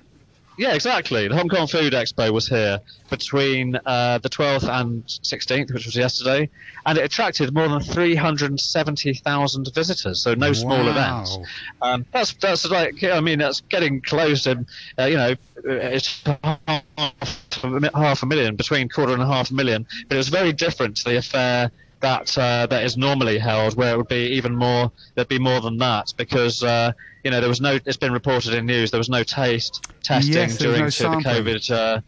Yeah, 0.55 0.75
exactly. 0.75 1.27
The 1.27 1.35
Hong 1.35 1.49
Kong 1.49 1.67
Food 1.67 1.93
Expo 1.93 2.31
was 2.31 2.47
here 2.47 2.79
between 3.09 3.75
uh, 3.75 4.19
the 4.19 4.29
12th 4.29 4.69
and 4.69 5.03
16th, 5.05 5.73
which 5.73 5.85
was 5.85 5.95
yesterday, 5.95 6.49
and 6.85 6.97
it 6.97 7.03
attracted 7.03 7.53
more 7.53 7.67
than 7.67 7.79
370,000 7.79 9.73
visitors. 9.73 10.21
So 10.21 10.35
no 10.35 10.53
small 10.53 10.83
wow. 10.83 10.89
event. 10.89 11.29
Um, 11.81 12.05
that's 12.11 12.33
that's 12.33 12.69
like 12.69 13.03
I 13.03 13.19
mean 13.19 13.39
that's 13.39 13.61
getting 13.61 14.01
close 14.01 14.43
to 14.43 14.65
uh, 14.99 15.05
you 15.05 15.17
know 15.17 15.35
it's 15.63 16.23
half 16.23 18.23
a 18.23 18.25
million 18.25 18.55
between 18.55 18.89
quarter 18.89 19.13
and 19.13 19.21
a 19.21 19.27
half 19.27 19.49
a 19.49 19.53
million, 19.53 19.87
but 20.07 20.15
it 20.15 20.17
was 20.17 20.29
very 20.29 20.53
different 20.53 20.97
to 20.97 21.05
the 21.05 21.17
affair 21.17 21.71
that 22.01 22.37
uh, 22.37 22.67
that 22.67 22.83
is 22.83 22.95
normally 22.95 23.39
held, 23.39 23.75
where 23.75 23.93
it 23.93 23.97
would 23.97 24.07
be 24.07 24.33
even 24.33 24.55
more. 24.55 24.91
There'd 25.15 25.27
be 25.27 25.39
more 25.39 25.61
than 25.61 25.77
that 25.77 26.13
because 26.15 26.61
uh, 26.61 26.91
you 27.23 27.31
know 27.31 27.39
there 27.39 27.49
was 27.49 27.61
no. 27.61 27.79
It's 27.85 27.97
been 27.97 28.13
reported 28.13 28.53
in 28.53 28.65
news 28.65 28.91
there 28.91 28.99
was 28.99 29.09
no 29.09 29.23
taste 29.23 29.87
testing 30.03 30.33
Yes, 30.33 30.57
during 30.57 30.81
no 30.81 30.89
to 30.89 31.03
the. 31.03 31.09
COVID. 31.09 31.71
Uh, 31.71 32.01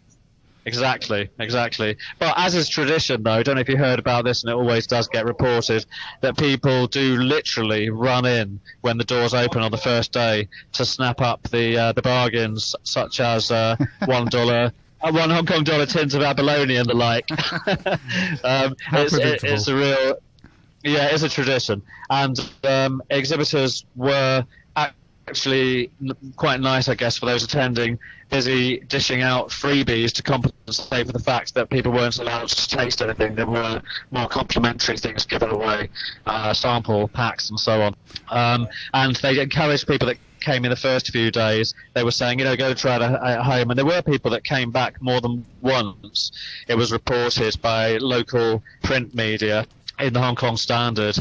Exactly, 0.67 1.29
exactly. 1.37 1.95
But 2.17 2.33
as 2.37 2.55
is 2.55 2.67
tradition, 2.67 3.21
though, 3.21 3.33
I 3.33 3.43
don't 3.43 3.55
know 3.55 3.61
if 3.61 3.69
you 3.69 3.77
heard 3.77 3.99
about 3.99 4.25
this, 4.25 4.43
and 4.43 4.49
it 4.49 4.55
always 4.55 4.87
does 4.87 5.07
get 5.07 5.25
reported 5.25 5.85
that 6.21 6.37
people 6.37 6.87
do 6.87 7.17
literally 7.17 7.91
run 7.91 8.25
in 8.25 8.59
when 8.81 8.97
the 8.97 9.03
doors 9.03 9.35
open 9.35 9.61
on 9.61 9.69
the 9.69 9.77
first 9.77 10.11
day 10.11 10.47
to 10.73 10.83
snap 10.83 11.21
up 11.21 11.43
the 11.49 11.77
uh, 11.77 11.91
the 11.91 12.01
bargains, 12.01 12.75
such 12.81 13.19
as 13.19 13.51
uh, 13.51 13.75
one 14.05 14.25
dollar. 14.25 14.71
Uh, 15.01 15.11
one 15.11 15.29
Hong 15.29 15.45
Kong 15.45 15.63
dollar 15.63 15.85
tins 15.85 16.15
of 16.15 16.23
abalone 16.23 16.77
and 16.77 16.89
the 16.89 16.95
like. 16.95 17.29
um, 18.43 18.75
it's, 18.91 19.13
it, 19.13 19.43
it's 19.43 19.67
a 19.67 19.75
real, 19.75 20.15
yeah, 20.83 21.09
it's 21.11 21.21
a 21.21 21.29
tradition. 21.29 21.83
And 22.09 22.39
um, 22.63 23.03
exhibitors 23.11 23.85
were 23.95 24.45
actually 25.27 25.91
quite 26.35 26.59
nice, 26.59 26.87
I 26.87 26.95
guess, 26.95 27.17
for 27.17 27.25
those 27.25 27.43
attending, 27.43 27.97
busy 28.29 28.79
dishing 28.79 29.21
out 29.21 29.49
freebies 29.49 30.11
to 30.13 30.23
compensate 30.23 31.07
for 31.07 31.13
the 31.13 31.19
fact 31.19 31.53
that 31.55 31.69
people 31.69 31.91
weren't 31.91 32.19
allowed 32.19 32.49
to 32.49 32.69
taste 32.69 33.01
anything. 33.01 33.35
There 33.35 33.47
were 33.47 33.81
more 34.11 34.27
complimentary 34.27 34.97
things 34.97 35.25
given 35.25 35.49
away, 35.49 35.89
uh, 36.25 36.53
sample 36.53 37.07
packs 37.07 37.49
and 37.49 37.59
so 37.59 37.81
on. 37.81 37.95
Um, 38.29 38.67
and 38.93 39.15
they 39.17 39.39
encouraged 39.39 39.87
people 39.87 40.07
that 40.07 40.17
came 40.41 40.63
in 40.63 40.69
the 40.69 40.77
first 40.77 41.11
few 41.11 41.31
days. 41.31 41.73
They 41.93 42.03
were 42.03 42.11
saying, 42.11 42.39
you 42.39 42.45
know, 42.45 42.55
go 42.55 42.73
try 42.73 42.97
it 42.97 43.01
at 43.01 43.23
at 43.23 43.41
home. 43.41 43.71
And 43.71 43.77
there 43.77 43.85
were 43.85 44.01
people 44.01 44.31
that 44.31 44.43
came 44.43 44.71
back 44.71 45.01
more 45.01 45.19
than 45.21 45.45
once. 45.61 46.31
It 46.67 46.75
was 46.75 46.91
reported 46.91 47.59
by 47.61 47.97
local 47.97 48.61
print 48.83 49.15
media 49.15 49.65
in 49.99 50.13
the 50.13 50.21
Hong 50.21 50.35
Kong 50.35 50.57
Standard, 50.57 51.17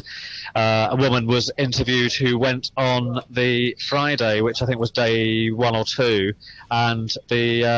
uh, 0.55 0.89
a 0.91 0.97
woman 0.97 1.27
was 1.27 1.51
interviewed 1.59 2.13
who 2.13 2.39
went 2.39 2.71
on 2.77 3.21
the 3.31 3.77
Friday, 3.89 4.41
which 4.41 4.63
I 4.63 4.67
think 4.67 4.79
was 4.79 4.91
day 4.91 5.51
one 5.51 5.75
or 5.75 5.85
two, 5.85 6.35
and 6.71 7.13
the 7.29 7.65
uh, 7.65 7.69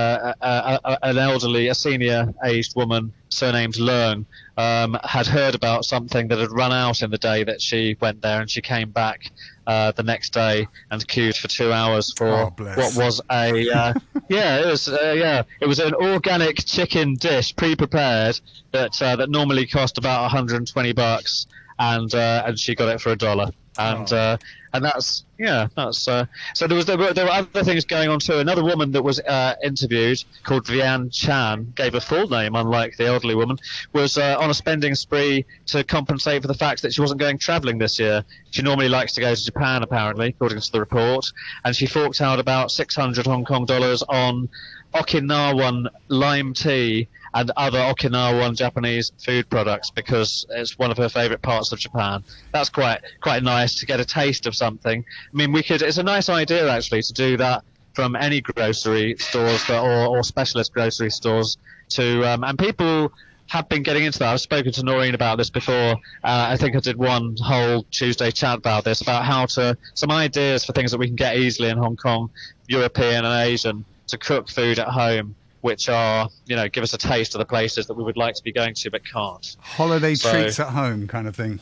uh, 0.41 0.79
uh, 0.85 0.97
an 1.03 1.19
elderly, 1.19 1.69
a 1.69 1.75
senior-aged 1.75 2.77
woman 2.77 3.13
surnamed 3.29 3.79
Learn, 3.79 4.27
um, 4.57 4.97
had 5.05 5.27
heard 5.27 5.55
about 5.55 5.85
something 5.85 6.29
that 6.29 6.39
had 6.39 6.51
run 6.51 6.73
out 6.73 7.03
in 7.03 7.11
the 7.11 7.19
day 7.19 7.45
that 7.45 7.61
she 7.61 7.97
went 8.01 8.23
there, 8.23 8.41
and 8.41 8.51
she 8.51 8.61
came 8.61 8.91
back 8.91 9.31
uh, 9.67 9.93
the 9.93 10.03
next 10.03 10.33
day 10.33 10.67
and 10.91 11.07
queued 11.09 11.37
for 11.37 11.49
two 11.49 11.73
hours 11.73 12.13
for 12.17 12.29
Oh, 12.29 12.55
what 12.59 12.97
was 12.97 13.21
a 13.31 13.71
uh, 13.71 13.95
yeah, 14.29 14.61
it 14.61 14.67
was 14.67 14.89
uh, 14.89 15.15
yeah, 15.17 15.43
it 15.61 15.67
was 15.67 15.79
an 15.79 15.95
organic 15.95 16.65
chicken 16.65 17.15
dish 17.15 17.55
pre-prepared 17.57 18.41
that 18.73 19.01
uh, 19.03 19.17
that 19.17 19.31
normally 19.31 19.67
cost 19.67 19.99
about 19.99 20.23
120 20.23 20.93
bucks, 20.93 21.47
and 21.79 22.15
uh, 22.15 22.45
and 22.47 22.59
she 22.59 22.75
got 22.75 22.89
it 22.89 23.01
for 23.01 23.11
a 23.11 23.17
dollar, 23.17 23.51
and 23.79 24.13
Oh. 24.13 24.17
uh, 24.17 24.37
and 24.73 24.85
that's 24.85 25.25
yeah, 25.39 25.69
that's 25.75 26.07
uh, 26.07 26.27
so 26.55 26.67
there 26.67 26.77
was 26.77 26.85
there 26.85 26.99
were, 26.99 27.13
there 27.15 27.25
were 27.25 27.31
other 27.31 27.65
things 27.65 27.85
going 27.87 28.09
on 28.11 28.19
too. 28.19 28.39
Another 28.39 28.63
woman 28.63 28.91
that 28.93 29.03
was 29.03 29.21
uh, 29.21 29.55
interviewed 29.65 30.23
called 30.43 30.67
Vian 30.67 31.11
Chan 31.11 31.73
gave 31.75 31.95
a 31.95 32.01
full 32.01 32.29
name, 32.29 32.55
unlike 32.55 32.97
the 32.99 33.07
elderly 33.07 33.35
woman, 33.35 33.57
was 33.95 34.19
uh, 34.19 34.37
on 34.39 34.51
a 34.51 34.55
spending 34.55 34.95
spree 34.95 35.47
to 35.67 35.83
compensate 35.83 36.43
for 36.43 36.49
the 36.49 36.55
fact 36.55 36.83
that 36.83 36.93
she 36.93 37.01
wasn't 37.01 37.21
going 37.21 37.39
travelling 37.39 37.79
this 37.79 37.99
year. 37.99 38.23
She 38.51 38.61
normally 38.63 38.89
likes 38.91 39.15
to 39.15 39.21
go 39.23 39.35
to 39.35 39.45
Japan, 39.45 39.83
apparently, 39.83 40.29
according 40.29 40.61
to 40.61 40.73
the 40.73 40.81
report, 40.81 41.25
and 41.65 41.75
she 41.75 41.87
forked 41.87 42.21
out 42.21 42.39
about 42.39 42.71
600 42.71 43.27
Hong 43.27 43.45
Kong 43.47 43.65
dollars 43.65 44.03
on 44.03 44.49
Okinawan 44.95 45.87
lime 46.09 46.55
tea 46.55 47.09
and 47.37 47.53
other 47.55 47.79
Okinawan 47.79 48.57
Japanese 48.57 49.13
food 49.23 49.49
products 49.51 49.91
because 49.91 50.47
it's 50.49 50.79
one 50.79 50.91
of 50.91 50.97
her 50.97 51.11
favourite 51.11 51.43
parts 51.43 51.71
of 51.71 51.79
Japan. 51.79 52.25
That's 52.51 52.71
quite 52.71 53.01
quite 53.21 53.43
nice 53.43 53.75
to 53.81 53.87
get 53.87 54.01
a 54.01 54.07
taste 54.07 54.47
of 54.47 54.57
something. 54.57 55.05
I 55.05 55.37
mean, 55.37 55.53
we 55.53 55.63
could. 55.63 55.83
It's 55.83 55.99
a 55.99 56.03
nice 56.03 56.31
idea 56.31 56.69
actually 56.71 57.03
to 57.03 57.13
do 57.13 57.37
that 57.37 57.63
from 57.93 58.17
any 58.17 58.41
grocery 58.41 59.17
stores 59.19 59.67
that, 59.67 59.83
or, 59.83 60.17
or 60.17 60.23
specialist 60.23 60.73
grocery 60.73 61.11
stores 61.11 61.59
to 61.91 62.25
um, 62.25 62.43
and 62.43 62.59
people 62.59 63.13
have 63.49 63.69
been 63.69 63.83
getting 63.83 64.05
into 64.05 64.19
that. 64.19 64.33
I've 64.33 64.41
spoken 64.41 64.73
to 64.73 64.83
Noreen 64.83 65.15
about 65.15 65.37
this 65.37 65.51
before. 65.51 65.93
Uh, 66.25 66.49
I 66.51 66.57
think 66.57 66.75
I 66.75 66.81
did 66.81 66.97
one 66.97 67.37
whole 67.39 67.85
Tuesday 67.91 68.31
chat 68.31 68.59
about 68.59 68.83
this, 68.85 69.03
about 69.03 69.25
how 69.25 69.45
to 69.47 69.77
some 69.93 70.11
ideas 70.11 70.65
for 70.65 70.73
things 70.73 70.91
that 70.91 70.99
we 70.99 71.07
can 71.07 71.17
get 71.17 71.37
easily 71.37 71.69
in 71.69 71.77
Hong 71.77 71.97
Kong, 71.97 72.31
European 72.67 73.27
and 73.27 73.47
Asian, 73.47 73.85
to 74.09 74.17
cook 74.17 74.49
food 74.49 74.79
at 74.79 74.89
home, 74.89 75.37
which 75.67 75.89
are 75.89 76.29
you 76.47 76.55
know 76.57 76.69
give 76.69 76.85
us 76.85 76.95
a 76.95 76.99
taste 76.99 77.35
of 77.35 77.41
the 77.41 77.45
places 77.45 77.87
that 77.89 77.95
we 77.95 78.05
would 78.05 78.17
like 78.17 78.35
to 78.37 78.43
be 78.43 78.53
going 78.53 78.73
to 78.75 78.91
but 78.91 79.03
can't. 79.05 79.57
Holiday 79.61 80.15
So- 80.15 80.31
treats 80.33 80.59
at 80.61 80.69
home 80.69 81.07
kind 81.09 81.27
of 81.29 81.35
thing. 81.37 81.59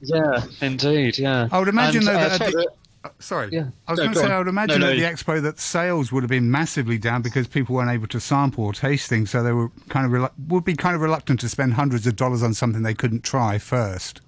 Yeah, 0.00 0.42
indeed. 0.60 1.18
Yeah. 1.18 1.46
I 1.52 1.58
would 1.60 1.68
imagine 1.68 1.98
And, 1.98 2.08
though 2.08 2.12
uh, 2.20 2.28
that 2.28 2.32
at 2.32 2.38
sorry, 2.38 2.52
the- 2.64 2.72
Uh, 3.04 3.08
Sorry, 3.18 3.48
Yeah. 3.52 3.66
I 3.88 3.92
was 3.92 3.98
No, 3.98 4.04
going 4.04 4.14
to 4.14 4.20
say 4.20 4.26
on. 4.26 4.30
I 4.32 4.38
would 4.38 4.46
imagine 4.48 4.80
No, 4.80 4.86
no, 4.86 4.92
at 4.92 4.96
the 4.96 5.02
expo 5.02 5.42
that 5.42 5.58
sales 5.58 6.12
would 6.12 6.22
have 6.22 6.30
been 6.30 6.50
massively 6.52 6.98
down 6.98 7.20
because 7.20 7.48
people 7.48 7.74
weren't 7.74 7.90
able 7.90 8.06
to 8.08 8.20
sample 8.20 8.64
or 8.64 8.72
taste 8.72 9.08
things, 9.08 9.28
so 9.30 9.42
they 9.42 9.50
were 9.52 9.70
kind 9.88 10.06
of 10.06 10.12
relu- 10.12 10.30
would 10.48 10.64
be 10.64 10.74
kind 10.76 10.94
of 10.94 11.00
reluctant 11.02 11.40
to 11.40 11.48
spend 11.48 11.74
hundreds 11.74 12.06
of 12.06 12.14
dollars 12.14 12.42
on 12.44 12.54
something 12.54 12.82
they 12.82 12.94
couldn't 12.94 13.24
try 13.24 13.58
first. 13.58 14.20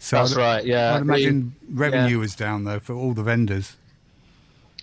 So 0.00 0.16
That's 0.16 0.32
I'd, 0.32 0.38
right. 0.38 0.64
Yeah. 0.66 0.94
I'd 0.94 1.02
We- 1.04 1.08
imagine 1.08 1.54
revenue 1.70 2.18
was 2.18 2.34
down 2.34 2.64
though 2.64 2.80
for 2.80 2.92
all 2.94 3.12
the 3.14 3.22
vendors. 3.22 3.76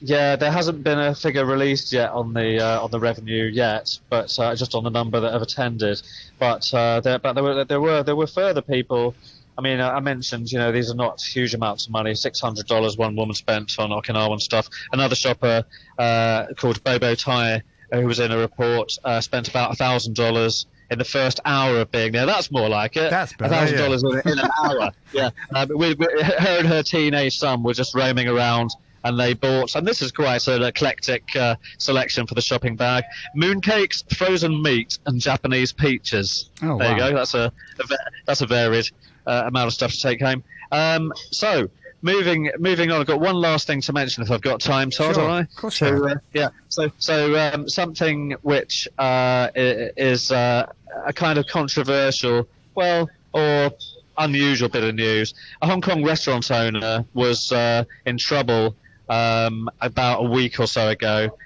Yeah, 0.02 0.36
there 0.36 0.52
hasn't 0.52 0.84
been 0.84 1.00
a 1.00 1.16
figure 1.16 1.46
released 1.46 1.94
yet 1.94 2.12
on 2.12 2.34
the 2.34 2.60
uh, 2.62 2.84
on 2.84 2.92
the 2.92 3.00
revenue 3.00 3.46
yet, 3.46 3.98
but 4.10 4.38
uh, 4.40 4.56
just 4.56 4.76
on 4.76 4.84
the 4.84 4.90
number 4.90 5.20
that 5.20 5.32
have 5.32 5.42
attended. 5.42 6.02
But 6.40 6.74
uh, 6.74 7.00
there, 7.00 7.20
but 7.20 7.34
there 7.34 7.44
were 7.44 7.64
there 7.64 7.82
were 7.82 8.04
there 8.04 8.16
were 8.16 8.28
further 8.28 8.62
people. 8.62 9.16
I 9.58 9.62
mean, 9.62 9.80
I 9.80 10.00
mentioned, 10.00 10.52
you 10.52 10.58
know, 10.58 10.72
these 10.72 10.90
are 10.90 10.96
not 10.96 11.22
huge 11.22 11.54
amounts 11.54 11.86
of 11.86 11.92
money. 11.92 12.16
Six 12.16 12.40
hundred 12.40 12.66
dollars 12.66 12.98
one 12.98 13.16
woman 13.16 13.36
spent 13.36 13.78
on 13.78 13.92
Okinawan 13.92 14.42
stuff. 14.42 14.68
Another 14.92 15.16
shopper 15.16 15.64
uh, 15.98 16.48
called 16.58 16.84
Bobo 16.84 17.14
Tai, 17.14 17.62
uh, 17.92 18.00
who 18.02 18.08
was 18.08 18.20
in 18.20 18.32
a 18.32 18.38
report, 18.38 18.98
uh, 19.04 19.22
spent 19.22 19.48
about 19.48 19.78
thousand 19.78 20.16
dollars 20.16 20.66
in 20.90 20.98
the 20.98 21.06
first 21.06 21.40
hour 21.46 21.80
of 21.82 21.92
being 21.92 22.12
there. 22.12 22.26
That's 22.26 22.52
more 22.52 22.68
like 22.68 22.98
it. 22.98 23.12
That's 23.12 23.34
better, 23.34 23.54
thousand 23.54 23.78
dollars 23.78 24.04
in 24.04 24.40
an 24.40 24.50
hour. 24.64 24.92
yeah, 25.14 25.30
uh, 25.56 25.68
we, 25.70 25.94
we, 25.94 26.08
her 26.22 26.60
and 26.60 26.68
her 26.68 26.82
teenage 26.84 27.38
son 27.38 27.64
were 27.64 27.74
just 27.74 27.94
roaming 27.94 28.28
around. 28.28 28.72
And 29.04 29.20
they 29.20 29.34
bought, 29.34 29.76
and 29.76 29.86
this 29.86 30.02
is 30.02 30.12
quite 30.12 30.48
an 30.48 30.64
eclectic 30.64 31.36
uh, 31.36 31.56
selection 31.78 32.26
for 32.26 32.36
the 32.36 32.42
shopping 32.42 32.76
bag: 32.76 33.04
mooncakes, 33.36 34.04
frozen 34.16 34.62
meat, 34.62 34.98
and 35.06 35.20
Japanese 35.20 35.74
peaches. 35.74 36.50
Oh, 36.62 36.78
there 36.78 36.94
you 36.94 36.98
go. 36.98 37.14
That's 37.14 37.34
a, 37.34 37.52
a 37.80 37.84
that's 38.26 38.42
a 38.42 38.48
varied 38.48 38.90
uh, 39.28 39.44
amount 39.46 39.68
of 39.68 39.74
stuff 39.74 39.92
to 39.92 40.00
take 40.00 40.22
home. 40.22 40.44
Um, 40.72 41.14
so 41.32 41.70
moving 42.02 42.52
moving 42.60 42.92
on, 42.92 43.02
I've 43.02 43.08
got 43.08 43.20
one 43.20 43.36
last 43.36 43.66
thing 43.66 43.82
to 43.82 43.94
mention 43.94 44.22
if 44.22 44.30
I've 44.30 44.42
got 44.42 44.62
time, 44.62 44.92
Todd. 44.92 45.16
Sure, 45.16 45.24
all 45.24 45.30
right? 45.30 45.48
of 45.50 45.56
course 45.56 45.78
So 45.78 46.08
uh, 46.08 46.16
yeah, 46.34 46.50
so 46.70 46.92
so 47.00 47.38
um, 47.40 47.68
something 47.68 48.36
which 48.42 48.88
uh, 49.00 49.50
is 49.56 50.32
uh, 50.32 50.72
a 51.06 51.14
kind 51.14 51.40
of 51.40 51.48
controversial, 51.48 52.48
well, 52.76 53.10
or 53.34 53.72
unusual 54.18 54.70
bit 54.70 54.84
of 54.84 54.94
news. 54.94 55.34
A 55.62 55.68
Hong 55.68 55.82
Kong 55.82 56.04
restaurant 56.04 56.52
owner 56.52 57.06
was 57.14 57.52
uh, 57.52 57.86
in 58.06 58.18
trouble 58.18 58.76
um, 59.14 59.70
about 59.80 60.26
a 60.26 60.30
week 60.30 60.60
or 60.60 60.68
so 60.68 60.90
ago 60.90 61.38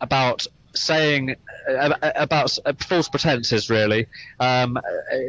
about 0.00 0.46
saying 0.74 1.34
uh, 1.68 1.94
about 2.14 2.56
uh, 2.64 2.72
false 2.88 3.08
pretenses 3.08 3.68
really 3.68 4.06
um, 4.38 4.76
uh, 4.76 4.80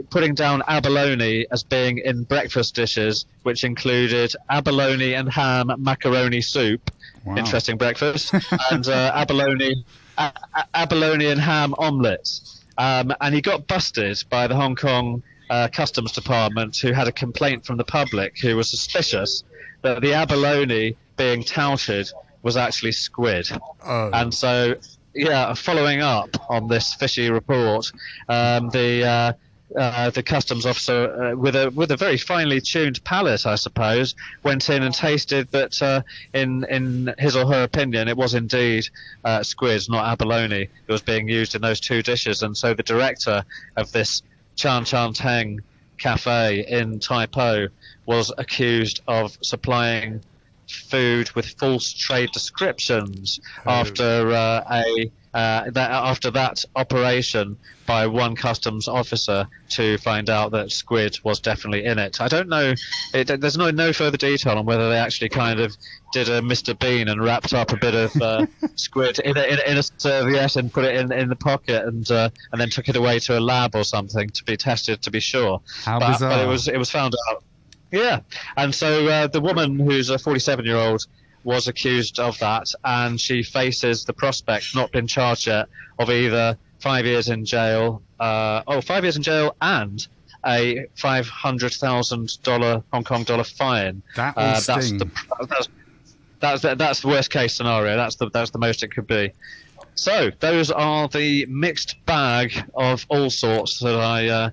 putting 0.10 0.34
down 0.36 0.62
abalone 0.68 1.46
as 1.52 1.64
being 1.64 1.98
in 1.98 2.24
breakfast 2.24 2.76
dishes 2.76 3.26
which 3.44 3.64
included 3.64 4.32
abalone 4.50 5.14
and 5.16 5.28
ham 5.32 5.72
macaroni 5.80 6.42
soup. 6.42 6.92
Wow. 7.26 7.38
interesting 7.38 7.78
breakfast. 7.78 8.34
And 8.72 8.88
uh, 8.88 9.12
abalone 9.14 9.86
a- 10.18 10.34
abalone 10.74 11.28
and 11.28 11.40
ham 11.40 11.74
omelets. 11.78 12.64
Um, 12.78 13.14
and 13.22 13.36
he 13.36 13.42
got 13.42 13.68
busted 13.68 14.18
by 14.30 14.48
the 14.48 14.56
Hong 14.56 14.76
Kong 14.76 15.24
uh, 15.50 15.68
Customs 15.72 16.12
Department 16.14 16.78
who 16.82 16.94
had 16.94 17.08
a 17.08 17.12
complaint 17.12 17.66
from 17.66 17.78
the 17.78 17.84
public 17.84 18.40
who 18.40 18.56
was 18.56 18.70
suspicious 18.70 19.44
that 19.82 20.02
the 20.02 20.14
abalone 20.14 20.96
being 21.22 21.44
touted 21.44 22.12
was 22.42 22.58
actually 22.58 22.92
squid 22.92 23.48
Oh, 23.84 24.10
and 24.14 24.34
so, 24.34 24.76
yeah, 25.14 25.54
following 25.54 26.02
up 26.02 26.30
on 26.50 26.68
this 26.68 26.94
fishy 26.94 27.30
report, 27.30 27.92
um, 28.30 28.70
the 28.70 29.06
uh, 29.06 29.34
uh, 29.78 30.10
the 30.10 30.24
customs 30.24 30.66
officer, 30.66 31.32
uh, 31.32 31.36
with 31.36 31.56
a 31.56 31.72
with 31.72 31.92
a 31.92 31.98
very 31.98 32.18
finely 32.18 32.62
tuned 32.62 33.04
palate, 33.04 33.46
I 33.46 33.56
suppose, 33.56 34.16
went 34.44 34.70
in 34.70 34.84
and 34.84 34.94
tasted 34.94 35.50
that, 35.52 35.82
uh, 35.82 36.02
in 36.34 36.66
in 36.66 37.14
his 37.18 37.36
or 37.36 37.46
her 37.52 37.64
opinion, 37.64 38.08
it 38.08 38.18
was 38.18 38.34
indeed 38.34 38.88
uh, 39.24 39.44
squid, 39.44 39.82
not 39.90 40.06
abalone, 40.06 40.70
that 40.86 40.94
was 40.94 41.02
being 41.02 41.28
used 41.28 41.56
in 41.56 41.62
those 41.62 41.80
two 41.80 42.02
dishes. 42.02 42.44
And 42.44 42.56
so, 42.56 42.74
the 42.74 42.84
director 42.84 43.44
of 43.78 43.92
this 43.92 44.22
Chan 44.56 44.86
Chan 44.86 45.14
Tang 45.14 45.62
cafe 45.98 46.66
in 46.68 47.00
Tai 47.00 47.28
Po 47.28 47.68
was 48.06 48.32
accused 48.38 49.02
of 49.08 49.38
supplying 49.42 50.22
food 50.72 51.32
with 51.32 51.46
false 51.60 51.94
trade 51.94 52.32
descriptions 52.32 53.40
Oh. 53.66 53.72
after 53.72 54.32
uh, 54.32 54.64
a 54.72 55.12
uh, 55.34 55.70
that 55.72 55.92
after 55.92 56.30
that 56.32 56.66
operation 56.76 57.58
by 57.86 58.06
one 58.08 58.36
customs 58.36 58.90
officer 58.90 59.48
to 59.70 59.98
find 60.00 60.30
out 60.30 60.52
that 60.52 60.72
squid 60.72 61.18
was 61.24 61.40
definitely 61.40 61.86
in 61.86 62.00
it. 62.00 62.20
I 62.20 62.28
don't 62.28 62.50
know. 62.50 62.74
It, 63.14 63.40
there's 63.40 63.58
no 63.58 63.72
no 63.72 63.94
further 63.94 64.18
detail 64.18 64.58
on 64.58 64.66
whether 64.66 64.90
they 64.90 64.98
actually 64.98 65.30
kind 65.30 65.62
of 65.62 65.76
did 66.12 66.28
a 66.28 66.42
Mr. 66.42 66.78
Bean 66.78 67.08
and 67.08 67.24
wrapped 67.24 67.54
up 67.54 67.72
a 67.72 67.78
bit 67.78 67.96
of 67.96 68.22
uh, 68.22 68.46
squid 68.76 69.20
in 69.20 69.38
a, 69.38 69.44
in, 69.44 69.60
a, 69.60 69.72
in 69.72 69.78
a 69.78 69.84
serviette 69.84 70.58
and 70.58 70.72
put 70.74 70.84
it 70.84 70.96
in 70.98 71.14
in 71.14 71.30
the 71.30 71.36
pocket 71.38 71.86
and 71.86 72.10
uh, 72.12 72.30
and 72.52 72.60
then 72.60 72.70
took 72.70 72.90
it 72.90 72.98
away 72.98 73.20
to 73.20 73.38
a 73.38 73.40
lab 73.40 73.74
or 73.76 73.86
something 73.86 74.30
to 74.32 74.44
be 74.44 74.58
tested 74.58 75.02
to 75.04 75.12
be 75.12 75.22
sure. 75.22 75.62
How 75.86 76.00
but, 76.00 76.12
bizarre. 76.12 76.30
but 76.32 76.40
it 76.42 76.48
was 76.48 76.68
it 76.68 76.78
was 76.78 76.92
found 76.92 77.16
out. 77.30 77.44
Yeah, 77.92 78.22
and 78.58 78.74
so 78.74 79.08
uh, 79.08 79.28
the 79.28 79.42
woman 79.42 79.78
who's 79.80 80.10
a 80.10 80.18
47 80.18 80.66
year 80.66 80.78
old 80.78 81.06
was 81.44 81.68
accused 81.68 82.20
of 82.20 82.38
that, 82.40 82.68
and 82.84 83.20
she 83.20 83.44
faces 83.44 84.06
the 84.06 84.14
prospect, 84.14 84.76
not 84.76 84.92
been 84.92 85.08
charged 85.08 85.48
yet, 85.48 85.68
of 86.00 86.10
either 86.10 86.58
five 86.80 87.06
years 87.06 87.30
in 87.30 87.46
jail, 87.46 88.02
uh, 88.20 88.62
oh, 88.68 88.82
five 88.82 89.04
years 89.04 89.18
in 89.18 89.24
jail 89.24 89.56
and 89.62 90.08
a 90.46 90.86
five 90.96 91.28
hundred 91.28 91.72
thousand 91.74 92.42
dollar 92.44 92.84
Hong 92.92 93.04
Kong 93.04 93.24
dollar 93.24 93.44
fine. 93.44 94.02
That 94.16 94.36
will 94.36 94.44
Uh, 94.44 94.60
that's 94.60 94.86
sting. 94.88 94.98
the 94.98 95.10
that's, 95.48 95.70
that's 96.40 96.62
the, 96.62 96.76
that's 96.76 97.02
the 97.02 97.08
worst 97.08 97.30
case 97.30 97.56
scenario. 97.56 97.96
That's 97.96 98.16
the 98.16 98.30
that's 98.30 98.52
the 98.52 98.58
most 98.60 98.84
it 98.84 98.90
could 98.90 99.08
be. 99.08 99.32
So 99.96 100.32
those 100.40 100.72
are 100.72 101.08
the 101.10 101.46
mixed 101.48 102.04
bag 102.06 102.54
of 102.74 103.06
all 103.10 103.30
sorts 103.30 103.80
that 103.80 104.00
I 104.00 104.28
uh, 104.30 104.50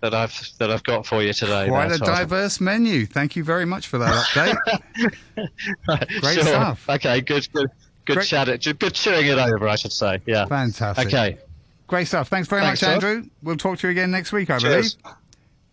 that 0.00 0.14
I've 0.14 0.34
that 0.58 0.70
I've 0.70 0.82
got 0.82 1.06
for 1.06 1.22
you 1.22 1.32
today. 1.32 1.68
Quite 1.68 1.92
a 1.92 1.98
diverse 1.98 2.60
menu. 2.60 3.06
Thank 3.06 3.36
you 3.36 3.44
very 3.44 3.64
much 3.64 3.86
for 3.88 3.98
that 3.98 4.12
update. 4.12 5.50
Great 6.20 6.34
Sure. 6.34 6.44
stuff. 6.44 6.88
Okay, 6.88 7.20
good, 7.20 7.48
good, 7.52 7.70
good 8.06 8.14
Great. 8.16 8.26
chat. 8.26 8.48
It, 8.48 8.78
good 8.78 8.94
chewing 8.94 9.26
it 9.26 9.38
over, 9.38 9.68
I 9.68 9.76
should 9.76 9.92
say. 9.92 10.20
Yeah. 10.26 10.46
Fantastic. 10.46 11.06
Okay. 11.08 11.38
Great 11.86 12.06
stuff. 12.06 12.28
Thanks 12.28 12.48
very 12.48 12.62
Thanks, 12.62 12.82
much. 12.82 12.90
Andrew. 13.02 13.24
We'll 13.42 13.56
talk 13.56 13.78
to 13.80 13.86
you 13.88 13.90
again 13.90 14.10
next 14.10 14.32
week, 14.32 14.48
I 14.48 14.58
Cheers. 14.58 14.94
believe. 14.94 15.16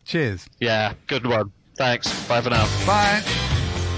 Cheers. 0.06 0.50
Yeah. 0.60 0.94
Good 1.06 1.26
one. 1.28 1.52
Thanks. 1.78 2.28
Bye 2.28 2.42
for 2.42 2.50
now. 2.50 2.66
Bye. 2.88 3.47